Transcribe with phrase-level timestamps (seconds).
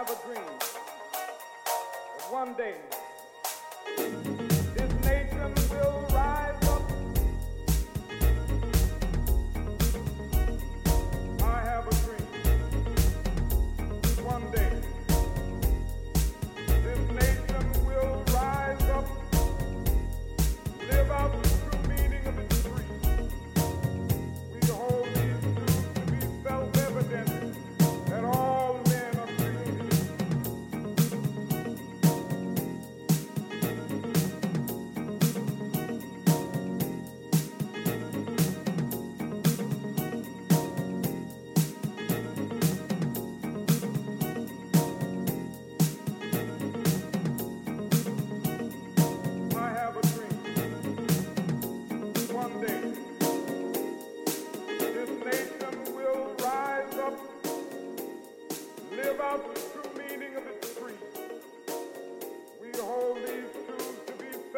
[0.00, 0.42] have a dream
[2.16, 2.74] that one day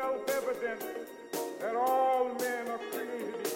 [0.02, 0.82] self evident
[1.60, 3.51] that all men are created